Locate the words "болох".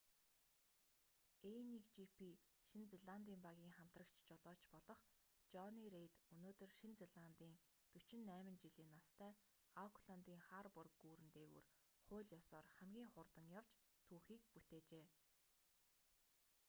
4.73-4.99